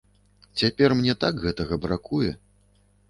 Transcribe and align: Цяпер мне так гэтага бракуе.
Цяпер 0.61 0.95
мне 1.01 1.15
так 1.23 1.33
гэтага 1.45 1.81
бракуе. 1.85 2.31